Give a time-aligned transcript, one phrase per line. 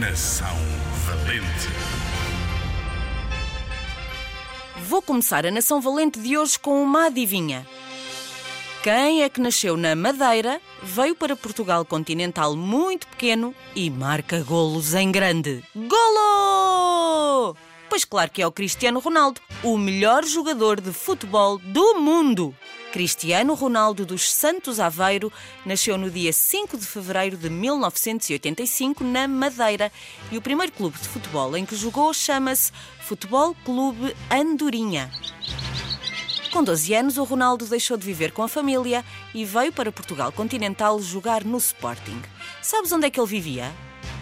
[0.00, 0.56] Nação
[1.06, 1.68] Valente.
[4.88, 7.64] Vou começar a Nação Valente de hoje com uma adivinha.
[8.82, 14.94] Quem é que nasceu na Madeira, veio para Portugal continental muito pequeno e marca golos
[14.94, 15.62] em grande?
[15.76, 17.56] Golo!
[17.88, 22.54] Pois claro que é o Cristiano Ronaldo, o melhor jogador de futebol do mundo.
[22.92, 25.32] Cristiano Ronaldo dos Santos Aveiro
[25.64, 29.90] nasceu no dia 5 de fevereiro de 1985 na Madeira
[30.30, 35.10] e o primeiro clube de futebol em que jogou chama-se Futebol Clube Andorinha.
[36.52, 39.02] Com 12 anos, o Ronaldo deixou de viver com a família
[39.34, 42.20] e veio para Portugal continental jogar no Sporting.
[42.60, 43.72] Sabes onde é que ele vivia?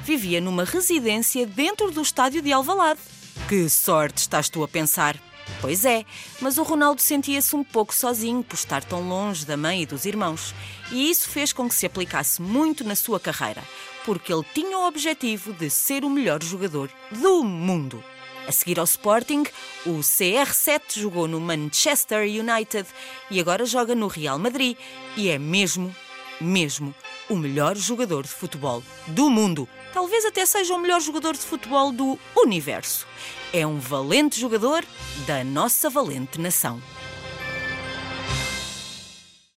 [0.05, 3.01] Vivia numa residência dentro do estádio de Alvalade.
[3.49, 5.17] Que sorte, estás tu a pensar?
[5.61, 6.05] Pois é,
[6.41, 10.05] mas o Ronaldo sentia-se um pouco sozinho por estar tão longe da mãe e dos
[10.05, 10.55] irmãos.
[10.91, 13.63] E isso fez com que se aplicasse muito na sua carreira,
[14.05, 18.03] porque ele tinha o objetivo de ser o melhor jogador do mundo.
[18.47, 19.45] A seguir ao Sporting,
[19.87, 22.89] o CR7 jogou no Manchester United
[23.31, 24.77] e agora joga no Real Madrid
[25.17, 25.95] e é mesmo,
[26.43, 26.95] mesmo,
[27.29, 29.69] o melhor jogador de futebol do mundo.
[29.93, 33.07] Talvez até seja o melhor jogador de futebol do universo.
[33.53, 34.85] É um valente jogador
[35.27, 36.81] da nossa valente nação.